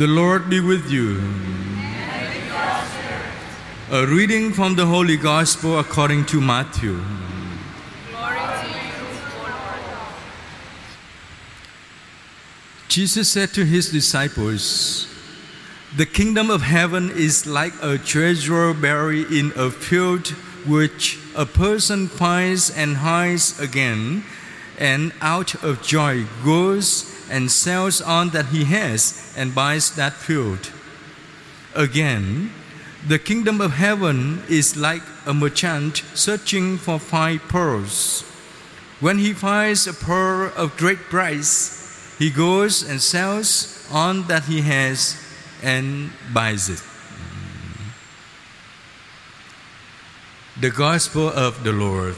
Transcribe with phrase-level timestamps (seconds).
[0.00, 1.20] The Lord be with you.
[3.90, 6.96] A reading from the Holy Gospel according to Matthew.
[6.96, 8.30] To you,
[12.88, 15.06] Jesus said to his disciples,
[15.94, 20.28] The kingdom of heaven is like a treasure buried in a field
[20.66, 24.24] which a person finds and hides again,
[24.78, 30.70] and out of joy goes and sells all that he has and buys that field.
[31.74, 32.52] Again,
[33.06, 38.22] the kingdom of heaven is like a merchant searching for fine pearls.
[39.00, 44.60] When he finds a pearl of great price, he goes and sells all that he
[44.60, 45.16] has
[45.62, 46.82] and buys it.
[50.60, 52.16] The Gospel of the Lord.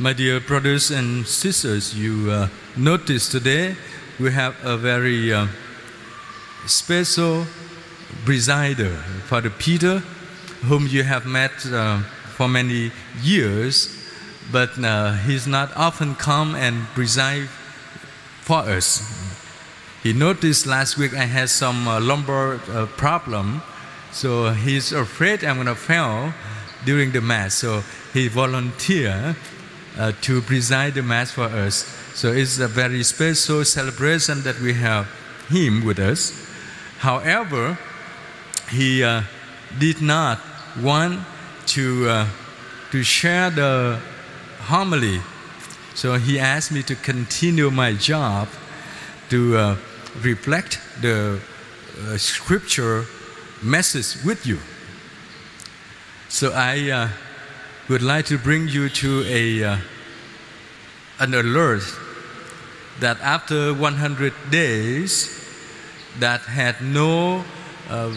[0.00, 3.76] My dear brothers and sisters, you uh, notice today
[4.18, 5.46] we have a very uh,
[6.64, 7.44] special
[8.24, 8.96] presider,
[9.28, 9.98] Father Peter,
[10.62, 11.98] whom you have met uh,
[12.34, 12.92] for many
[13.22, 13.94] years,
[14.50, 17.50] but uh, he's not often come and preside
[18.40, 19.02] for us.
[20.02, 23.60] He noticed last week I had some uh, lumbar uh, problem,
[24.12, 26.32] so he's afraid I'm going to fail
[26.86, 27.56] during the mass.
[27.56, 27.82] So
[28.14, 29.36] he volunteered
[30.00, 31.84] uh, to preside the mass for us.
[32.14, 35.06] So it's a very special celebration that we have
[35.50, 36.32] him with us.
[37.00, 37.78] However,
[38.70, 39.22] he uh,
[39.78, 40.38] did not
[40.80, 41.20] want
[41.66, 42.26] to, uh,
[42.92, 44.00] to share the
[44.60, 45.20] homily.
[45.94, 48.48] So he asked me to continue my job
[49.28, 49.76] to uh,
[50.22, 51.40] reflect the
[52.08, 53.04] uh, scripture
[53.62, 54.58] message with you.
[56.30, 57.10] So I
[57.90, 59.76] uh, would like to bring you to a, uh,
[61.18, 61.82] an alert
[63.00, 65.28] that after 100 days
[66.18, 67.44] that had no
[67.88, 68.08] uh,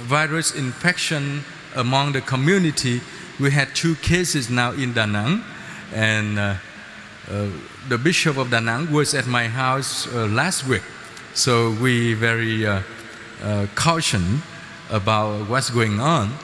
[0.00, 1.42] virus infection
[1.74, 3.00] among the community,
[3.40, 5.42] we had two cases now in Da Nang,
[5.94, 6.54] and uh,
[7.30, 7.46] uh,
[7.88, 10.82] the bishop of Da Nang was at my house uh, last week,
[11.34, 12.82] so we very uh,
[13.42, 14.42] uh, caution
[14.90, 16.34] about what's going on.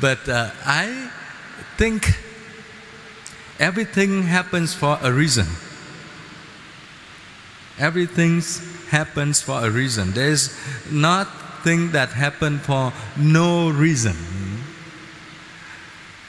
[0.00, 1.10] But uh, I
[1.76, 2.14] think
[3.58, 5.46] everything happens for a reason.
[7.78, 8.42] Everything
[8.90, 10.12] happens for a reason.
[10.12, 10.56] There's
[10.90, 11.28] not
[11.62, 14.16] thing that happened for no reason.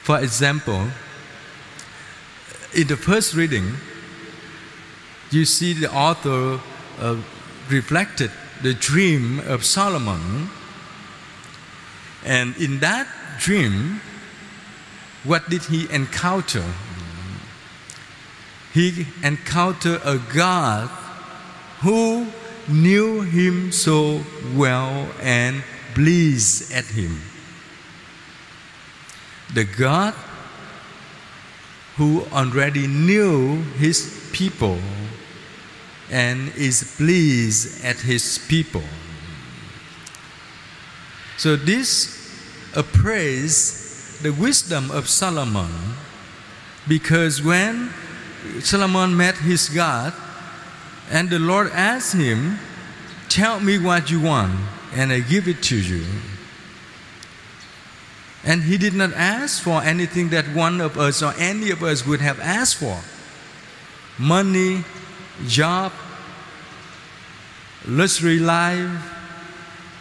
[0.02, 0.88] For example,
[2.74, 3.74] in the first reading,
[5.30, 6.60] you see the author
[7.00, 7.16] uh,
[7.68, 8.30] reflected
[8.62, 10.50] the dream of Solomon.
[12.24, 13.06] And in that
[13.38, 14.00] dream,
[15.24, 16.64] what did he encounter?
[18.72, 20.88] He encountered a God
[21.80, 22.26] who
[22.68, 24.22] knew him so
[24.54, 25.62] well and
[25.94, 27.20] pleased at him.
[29.52, 30.14] The God
[31.96, 34.78] who already knew his people
[36.10, 38.84] and is pleased at his people.
[41.36, 42.16] So this
[42.76, 43.89] appraise
[44.22, 45.70] the wisdom of Solomon
[46.88, 47.90] because when
[48.60, 50.12] Solomon met his God,
[51.10, 52.58] and the Lord asked him,
[53.28, 54.58] Tell me what you want,
[54.94, 56.04] and I give it to you.
[58.42, 62.06] And he did not ask for anything that one of us or any of us
[62.06, 63.00] would have asked for
[64.18, 64.84] money,
[65.46, 65.92] job,
[67.86, 68.90] luxury life,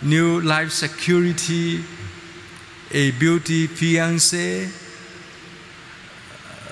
[0.01, 1.83] new life security,
[2.91, 4.69] a beauty fiance,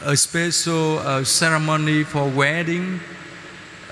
[0.02, 3.00] a special uh, ceremony for wedding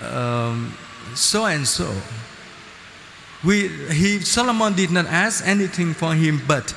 [0.02, 0.76] um,
[1.14, 1.92] so and so.
[3.44, 6.72] We, he, Solomon did not ask anything for him, but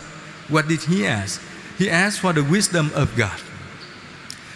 [0.49, 1.41] what did he ask?
[1.79, 3.41] He asked for the wisdom of God.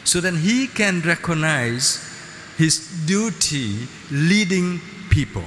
[0.04, 2.08] So that he can recognize
[2.58, 4.80] his duty leading
[5.10, 5.44] people.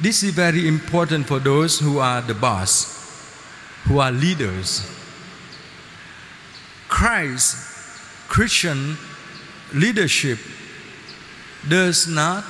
[0.00, 2.93] This is very important for those who are the boss,
[3.84, 4.90] who are leaders.
[6.88, 7.56] Christ,
[8.28, 8.96] Christian
[9.72, 10.38] leadership
[11.68, 12.44] does not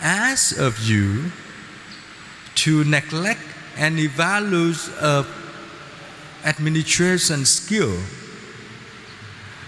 [0.00, 1.30] ask of you
[2.54, 3.40] to neglect
[3.76, 5.26] any values of
[6.44, 7.96] administration skill,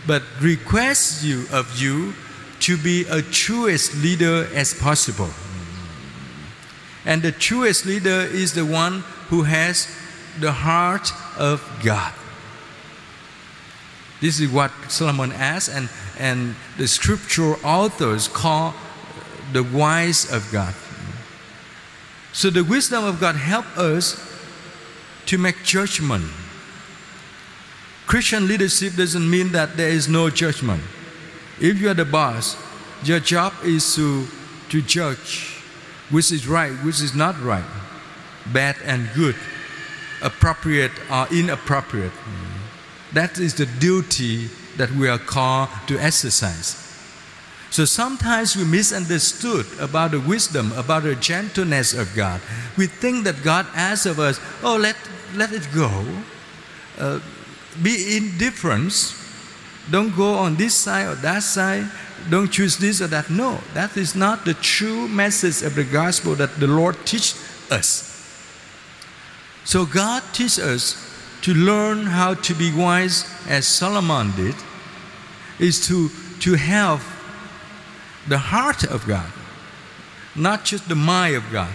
[0.06, 2.14] but requests you of you
[2.60, 5.30] to be a truest leader as possible.
[7.04, 9.88] And the truest leader is the one who has
[10.40, 12.12] the heart of God.
[14.20, 15.88] This is what Solomon asked, and,
[16.18, 18.74] and the scriptural authors call
[19.52, 20.74] the wise of God.
[22.32, 24.22] So the wisdom of God help us
[25.26, 26.24] to make judgment.
[28.06, 30.82] Christian leadership doesn't mean that there is no judgment.
[31.60, 32.56] If you are the boss,
[33.02, 34.26] your job is to,
[34.70, 35.56] to judge
[36.10, 37.64] which is right, which is not right,
[38.52, 39.34] bad and good,
[40.22, 42.12] appropriate or inappropriate.
[43.12, 46.82] That is the duty that we are called to exercise.
[47.70, 52.40] So sometimes we misunderstood about the wisdom, about the gentleness of God.
[52.76, 54.96] We think that God asks of us, oh, let,
[55.34, 55.90] let it go.
[56.98, 57.20] Uh,
[57.82, 59.14] be indifferent.
[59.90, 61.90] Don't go on this side or that side.
[62.30, 63.30] Don't choose this or that.
[63.30, 67.34] No, that is not the true message of the gospel that the Lord teaches
[67.70, 68.05] us.
[69.66, 70.94] So God teaches us
[71.42, 74.54] to learn how to be wise as Solomon did,
[75.58, 76.08] is to,
[76.40, 77.02] to have
[78.28, 79.30] the heart of God,
[80.36, 81.74] not just the mind of God,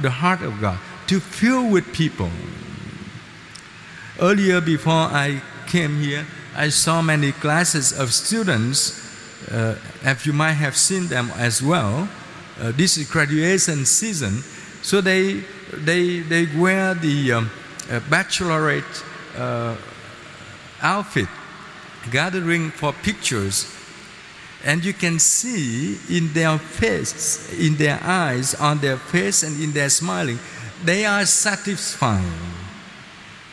[0.00, 0.78] the heart of God,
[1.08, 2.30] to fill with people.
[4.20, 6.24] Earlier, before I came here,
[6.54, 12.08] I saw many classes of students, uh, as you might have seen them as well.
[12.60, 14.44] Uh, this is graduation season,
[14.82, 15.42] so they,
[15.72, 17.50] they, they wear the um,
[17.90, 19.04] uh, bachelorette
[19.36, 19.76] uh,
[20.82, 21.28] outfit,
[22.10, 23.78] gathering for pictures
[24.64, 29.72] and you can see in their face, in their eyes, on their face, and in
[29.72, 30.38] their smiling,
[30.84, 32.22] they are satisfied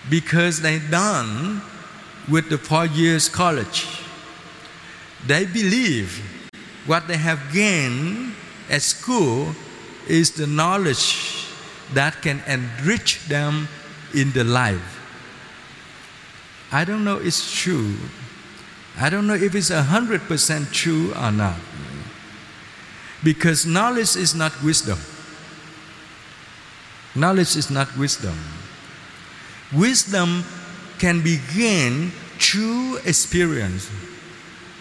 [0.10, 1.62] because they done
[2.30, 3.88] with the four years college.
[5.26, 6.22] They believe
[6.86, 8.34] what they have gained
[8.70, 9.56] at school
[10.10, 11.48] is the knowledge
[11.94, 13.68] that can enrich them
[14.14, 14.98] in the life.
[16.72, 17.96] I don't know it's true,
[19.00, 21.58] I don't know if it's 100% true or not.
[23.24, 24.98] Because knowledge is not wisdom.
[27.16, 28.38] Knowledge is not wisdom.
[29.74, 30.44] Wisdom
[31.00, 33.90] can be gained through experience.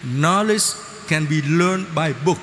[0.03, 0.73] Knowledge
[1.07, 2.39] can be learned by book.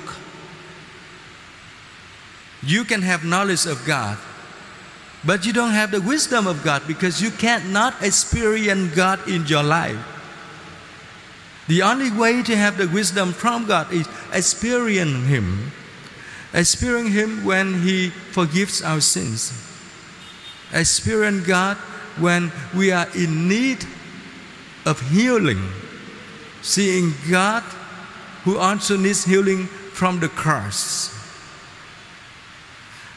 [2.63, 4.17] You can have knowledge of God,
[5.25, 9.63] but you don't have the wisdom of God because you cannot experience God in your
[9.63, 9.97] life.
[11.67, 15.71] The only way to have the wisdom from God is experience Him.
[16.53, 19.51] Experience Him when He forgives our sins.
[20.73, 21.77] Experience God
[22.19, 23.85] when we are in need
[24.85, 25.61] of healing.
[26.61, 27.63] Seeing God
[28.43, 31.16] who also needs healing from the cross.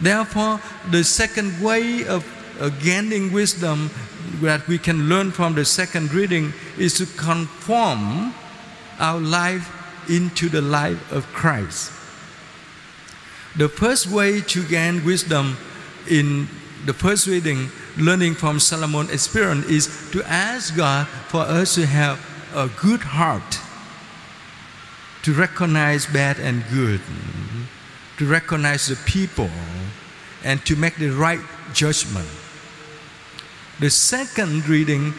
[0.00, 0.60] Therefore,
[0.90, 2.24] the second way of
[2.60, 3.90] uh, gaining wisdom
[4.40, 8.34] that we can learn from the second reading is to conform
[8.98, 9.68] our life
[10.08, 11.92] into the life of Christ.
[13.56, 15.56] The first way to gain wisdom
[16.08, 16.48] in
[16.86, 17.68] the first reading,
[17.98, 22.18] learning from Solomon's experience, is to ask God for us to have
[22.54, 23.58] a good heart,
[25.22, 27.00] to recognize bad and good,
[28.18, 29.50] to recognize the people,
[30.44, 31.40] and to make the right
[31.72, 32.28] judgment.
[33.78, 35.14] The second reading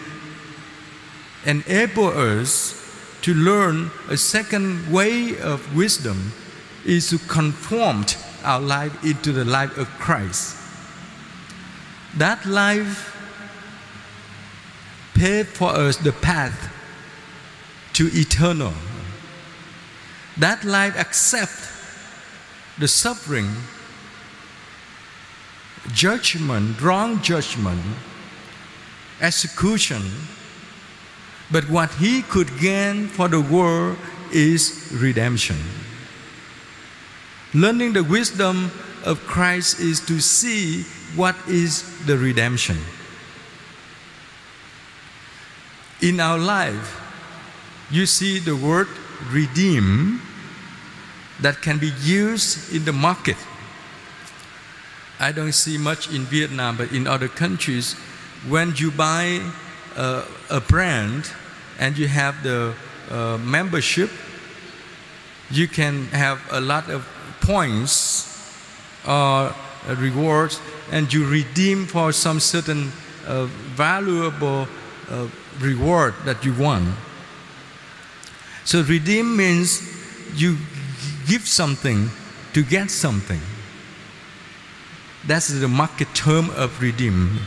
[1.45, 2.81] enables us
[3.21, 6.33] to learn a second way of wisdom
[6.85, 8.05] is to conform
[8.43, 10.57] our life into the life of Christ.
[12.17, 13.15] That life
[15.13, 16.69] paved for us the path
[17.93, 18.73] to eternal.
[20.37, 21.69] That life accept
[22.79, 23.49] the suffering,
[25.93, 27.81] judgment, wrong judgment,
[29.19, 30.01] execution,
[31.51, 33.97] but what he could gain for the world
[34.31, 35.57] is redemption.
[37.53, 38.71] Learning the wisdom
[39.05, 40.83] of Christ is to see
[41.15, 42.77] what is the redemption.
[46.01, 46.99] In our life,
[47.91, 48.87] you see the word
[49.29, 50.21] redeem
[51.41, 53.37] that can be used in the market.
[55.21, 57.93] I don't see much in Vietnam, but in other countries,
[58.49, 59.39] when you buy
[59.95, 61.31] a, a brand,
[61.77, 62.73] and you have the
[63.11, 64.09] uh, membership,
[65.51, 67.07] you can have a lot of
[67.41, 68.27] points
[69.05, 69.53] or uh,
[69.97, 70.59] rewards,
[70.91, 72.91] and you redeem for some certain
[73.27, 74.67] uh, valuable
[75.09, 75.27] uh,
[75.59, 76.95] reward that you won.
[78.63, 79.81] So, redeem means
[80.35, 80.57] you
[81.27, 82.09] give something
[82.53, 83.41] to get something.
[85.25, 87.39] That's the market term of redeem.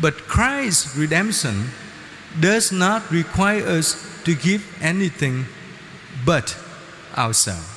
[0.00, 1.70] But Christ's redemption
[2.40, 5.46] does not require us to give anything
[6.24, 6.56] but
[7.16, 7.74] ourselves.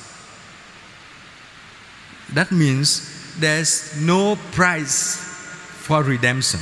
[2.32, 6.60] That means there's no price for redemption.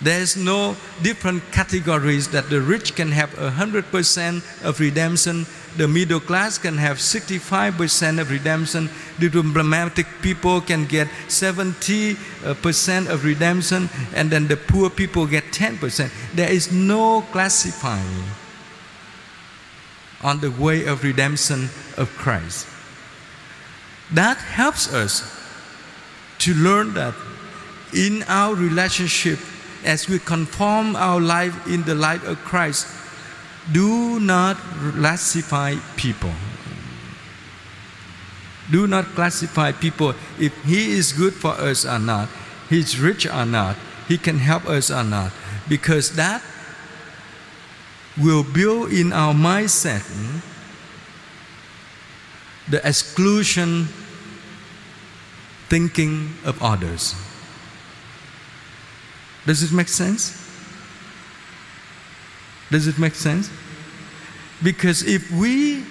[0.00, 5.46] There's no different categories that the rich can have 100% of redemption,
[5.76, 13.24] the middle class can have 65% of redemption, the problematic people can get 70% of
[13.24, 16.10] redemption, and then the poor people get 10%.
[16.34, 18.24] There is no classifying
[20.22, 22.66] on the way of redemption of Christ.
[24.12, 25.22] That helps us
[26.38, 27.14] to learn that
[27.94, 29.38] in our relationship
[29.84, 32.86] as we conform our life in the light of Christ,
[33.72, 36.32] do not classify people.
[38.70, 42.28] Do not classify people if he is good for us or not,
[42.68, 43.76] he's rich or not,
[44.08, 45.32] he can help us or not,
[45.68, 46.42] because that
[48.18, 50.38] will build in our mindset hmm,
[52.70, 53.86] the exclusion
[55.68, 57.14] thinking of others.
[59.44, 60.45] Does it make sense?
[62.70, 63.50] Does it make sense?
[64.62, 65.84] Because if we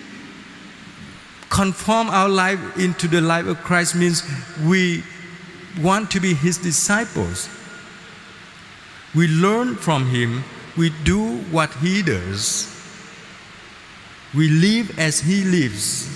[1.49, 4.23] conform our life into the life of Christ means
[4.65, 5.03] we
[5.81, 7.49] want to be his disciples.
[9.13, 10.43] We learn from him,
[10.75, 12.71] we do what he does.
[14.33, 16.09] We live as he lives.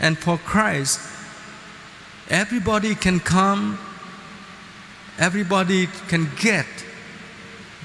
[0.00, 1.00] And for Christ,
[2.30, 3.78] everybody can come
[5.18, 6.66] Everybody can get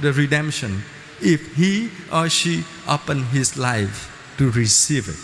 [0.02, 0.84] the redemption
[1.22, 5.16] if he or she open his life to receive it.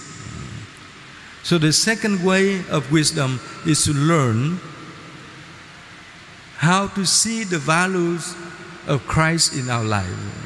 [1.46, 4.60] So the second way of wisdom is to learn
[6.58, 8.36] how to see the values
[8.88, 10.40] of Christ in our life.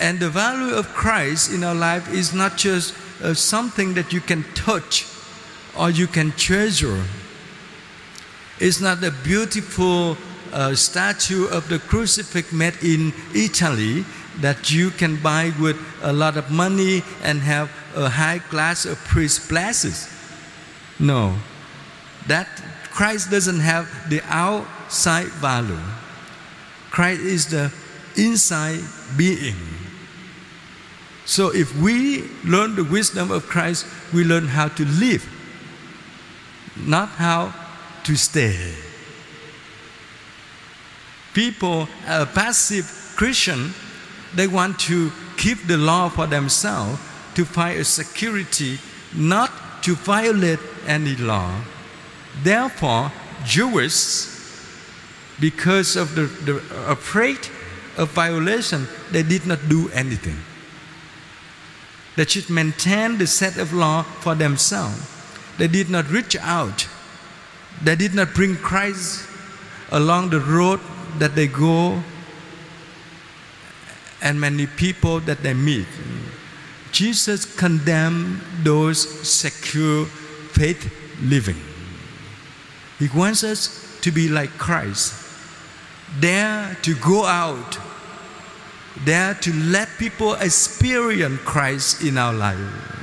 [0.00, 4.20] And the value of Christ in our life is not just uh, something that you
[4.20, 5.06] can touch
[5.76, 7.02] or you can treasure
[8.62, 10.16] it's not a beautiful
[10.52, 14.04] uh, statue of the crucifix made in Italy
[14.40, 18.98] that you can buy with a lot of money and have a high class of
[19.04, 20.08] priest places.
[20.98, 21.34] No,
[22.26, 22.48] that
[22.90, 25.78] Christ doesn't have the outside value.
[26.90, 27.72] Christ is the
[28.16, 28.80] inside
[29.16, 29.56] being.
[31.24, 35.24] So if we learn the wisdom of Christ, we learn how to live,
[36.76, 37.54] not how
[38.04, 38.74] to stay.
[41.34, 43.72] People, a passive Christian,
[44.34, 47.00] they want to keep the law for themselves
[47.34, 48.78] to find a security,
[49.14, 49.50] not
[49.82, 51.60] to violate any law.
[52.42, 53.12] Therefore,
[53.44, 54.26] Jewish,
[55.40, 56.56] because of the, the
[56.90, 57.38] afraid
[57.96, 60.38] of violation, they did not do anything.
[62.16, 65.00] They should maintain the set of law for themselves.
[65.58, 66.86] They did not reach out
[67.80, 69.26] they did not bring Christ
[69.90, 70.80] along the road
[71.18, 72.02] that they go
[74.22, 75.86] and many people that they meet.
[76.92, 80.92] Jesus condemned those secure faith
[81.22, 81.56] living.
[82.98, 85.14] He wants us to be like Christ,
[86.20, 87.78] dare to go out,
[89.04, 93.01] dare to let people experience Christ in our life.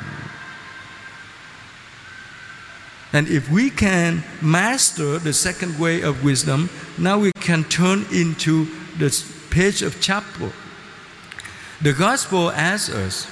[3.12, 8.66] And if we can master the second way of wisdom, now we can turn into
[8.98, 9.10] the
[9.50, 10.52] page of chapel.
[11.82, 13.28] The gospel asks us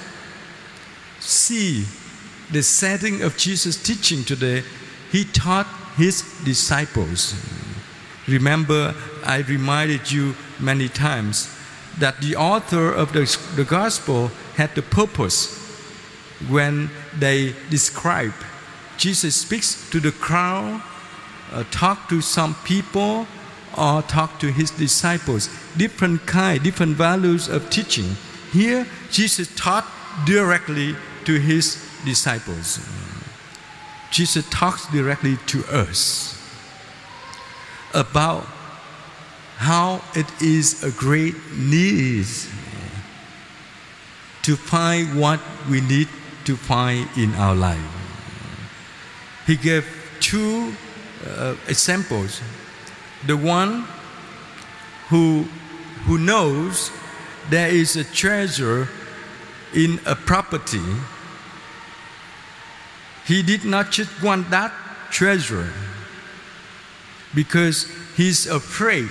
[1.20, 1.84] see
[2.50, 4.64] the setting of Jesus' teaching today.
[5.12, 5.66] He taught
[5.96, 7.34] his disciples.
[8.26, 8.94] Remember,
[9.24, 11.54] I reminded you many times
[11.98, 13.24] that the author of the,
[13.56, 15.56] the gospel had the purpose
[16.48, 18.32] when they describe
[18.98, 20.82] Jesus speaks to the crowd,
[21.52, 23.26] uh, talk to some people,
[23.76, 25.48] or talk to his disciples.
[25.76, 28.16] Different kind, different values of teaching.
[28.52, 29.86] Here, Jesus taught
[30.26, 32.80] directly to his disciples.
[34.10, 36.34] Jesus talks directly to us
[37.94, 38.44] about
[39.58, 42.26] how it is a great need
[44.42, 45.40] to find what
[45.70, 46.08] we need
[46.46, 47.97] to find in our life
[49.48, 49.86] he gave
[50.20, 50.74] two
[51.26, 52.42] uh, examples.
[53.26, 53.86] The one
[55.08, 55.48] who,
[56.04, 56.90] who knows
[57.48, 58.88] there is a treasure
[59.74, 60.84] in a property,
[63.24, 64.70] he did not just want that
[65.10, 65.72] treasure
[67.34, 69.08] because he's afraid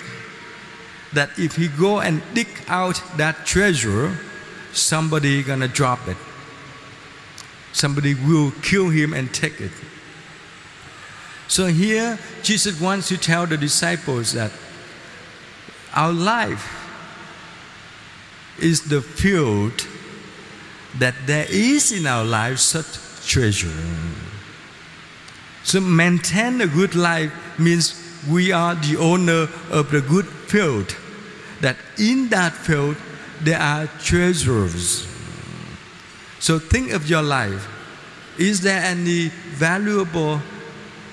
[1.13, 4.15] that if he go and dig out that treasure,
[4.71, 6.17] somebody gonna drop it.
[7.73, 9.71] Somebody will kill him and take it.
[11.47, 14.51] So here, Jesus wants to tell the disciples that
[15.93, 16.73] our life
[18.59, 19.87] is the field
[20.99, 22.85] that there is in our life such
[23.27, 23.71] treasure.
[25.63, 30.95] So maintain a good life means we are the owner of the good field.
[31.61, 32.97] That in that field
[33.41, 35.07] there are treasures.
[36.39, 37.67] So think of your life.
[38.37, 40.41] Is there any valuable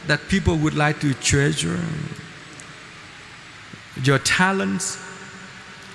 [0.07, 1.81] that people would like to treasure?
[4.03, 4.99] Your talents,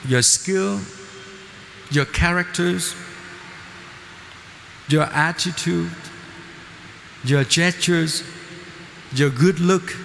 [0.07, 0.79] your skill,
[1.91, 2.95] your characters,
[4.87, 5.91] your attitude,
[7.23, 8.23] your gestures,
[9.13, 9.95] your good look,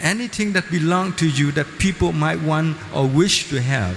[0.00, 3.96] anything that belongs to you that people might want or wish to have.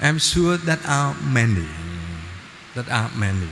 [0.00, 1.66] I'm sure that are many.
[2.74, 3.48] That are many.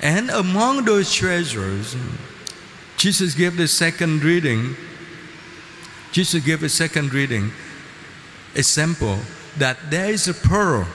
[0.00, 1.96] And among those treasures,
[2.96, 4.76] Jesus gave the second reading.
[6.12, 7.52] Jesus gave a second reading
[8.54, 9.18] example
[9.58, 10.86] that there is a pearl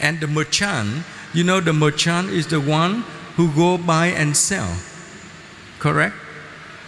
[0.00, 1.04] and the merchant.
[1.32, 3.04] You know the merchant is the one
[3.36, 4.74] who go buy and sell
[5.84, 6.16] correct?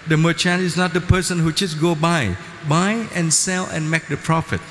[0.09, 2.35] The merchant is not the person who just go buy.
[2.67, 4.63] Buy and sell and make the profit.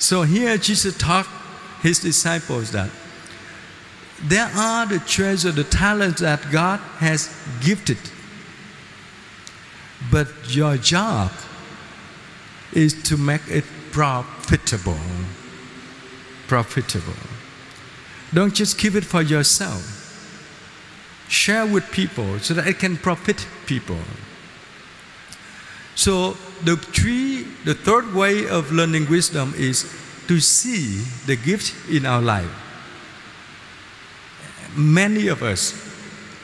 [0.00, 1.26] So here jesus taught
[1.82, 2.90] his disciples that
[4.22, 7.98] there are the treasure the talents that god has gifted
[10.10, 11.30] but your job
[12.72, 14.98] is to make it profitable.
[16.46, 17.14] Profitable.
[18.32, 20.02] Don't just keep it for yourself.
[21.28, 23.98] Share with people so that it can profit people.
[25.94, 29.90] So the three, the third way of learning wisdom is
[30.28, 32.65] to see the gift in our life.
[34.76, 35.74] Many of us,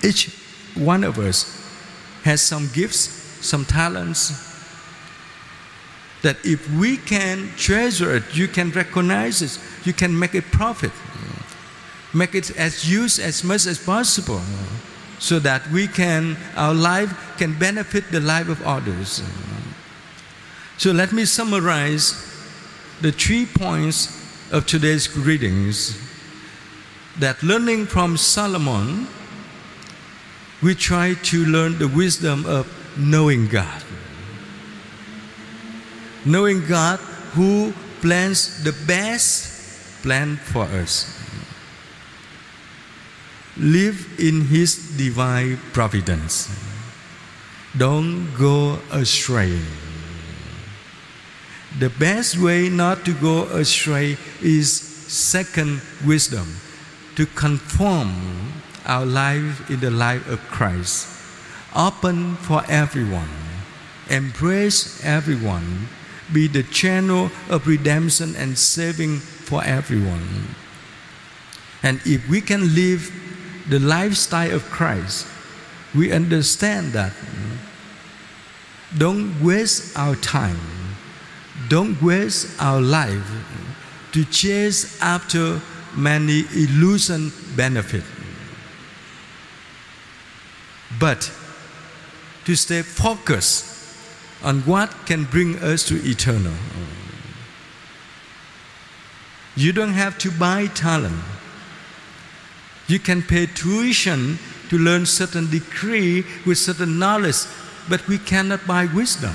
[0.03, 0.31] each
[0.75, 1.59] one of us,
[2.25, 2.99] has some gifts,
[3.41, 4.51] some talents,
[6.23, 10.93] that if we can treasure it, you can recognize it, you can make it profit,
[12.15, 14.41] make it as use as much as possible,
[15.19, 19.23] so that we can our life can benefit the life of others.
[20.79, 22.15] So let me summarize
[23.01, 24.19] the three points
[24.51, 25.97] of today's readings.
[27.19, 29.07] That learning from Solomon,
[30.63, 33.83] we try to learn the wisdom of knowing God
[36.25, 36.99] knowing God
[37.35, 41.19] who plans the best plan for us.
[43.57, 46.49] Live in His divine providence.
[47.77, 49.61] Don't go astray.
[51.79, 56.57] The best way not to go astray is second wisdom,
[57.17, 58.53] to conform
[58.87, 61.09] our life in the life of Christ.
[61.75, 63.31] Open for everyone,
[64.11, 65.89] embrace everyone,
[66.33, 70.55] be the channel of redemption and saving for everyone.
[71.83, 73.11] And if we can live
[73.69, 75.27] the lifestyle of Christ,
[75.95, 77.13] we understand that
[78.97, 80.61] don't waste our time,
[81.69, 83.25] don't waste our life
[84.13, 85.61] to chase after
[85.97, 88.05] many illusion benefit.
[90.99, 91.33] But
[92.45, 93.73] to stay focused
[94.43, 96.55] on what can bring us to eternal.
[99.55, 101.23] You don't have to buy talent.
[102.89, 104.39] You can pay tuition
[104.71, 107.45] to learn certain degree with certain knowledge,
[107.89, 109.35] but we cannot buy wisdom.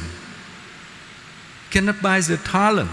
[1.70, 2.90] Cannot buy the talent,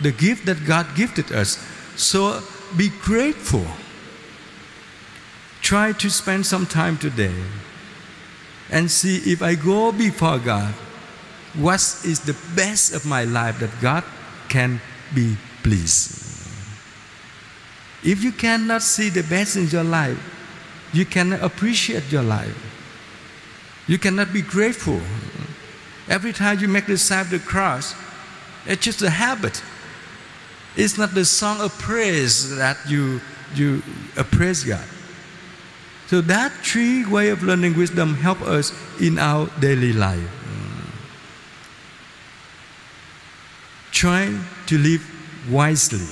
[0.00, 1.58] the gift that God gifted us.
[1.96, 2.42] So
[2.76, 3.66] be grateful.
[5.62, 7.34] Try to spend some time today
[8.70, 10.74] and see if I go before God,
[11.54, 14.04] what is the best of my life that God
[14.48, 14.80] can
[15.14, 16.20] be pleased.
[18.02, 20.18] If you cannot see the best in your life,
[20.92, 22.54] you cannot appreciate your life.
[23.86, 25.00] You cannot be grateful.
[26.08, 27.94] Every time you make the sign of the cross,
[28.66, 29.62] it's just a habit.
[30.76, 33.20] It's not the song of praise that you,
[33.54, 33.82] you
[34.30, 34.84] praise God.
[36.06, 40.30] So that three way of learning wisdom help us in our daily life.
[43.92, 45.02] Try to live
[45.50, 46.06] wisely.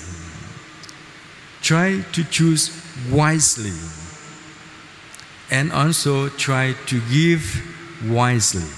[1.61, 2.71] Try to choose
[3.11, 3.73] wisely.
[5.51, 7.63] And also try to give
[8.09, 8.69] wisely.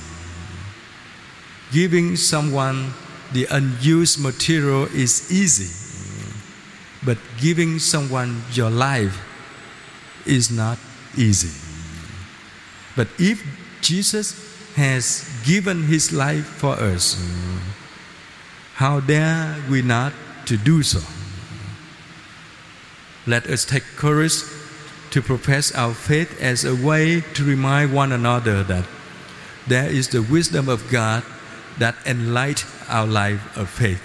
[1.75, 2.95] giving someone
[3.35, 5.69] the unused material is easy,
[7.05, 9.21] but giving someone your life
[10.25, 10.79] is not
[11.19, 11.51] easy.
[12.97, 13.45] But if
[13.81, 14.39] Jesus
[14.77, 17.19] has given his life for us,
[18.75, 20.13] how dare we not
[20.47, 21.03] to do so?
[23.27, 24.43] Let us take courage
[25.11, 28.85] to profess our faith as a way to remind one another that
[29.67, 31.25] there is the wisdom of God
[31.79, 34.03] that enlighten our life of faith.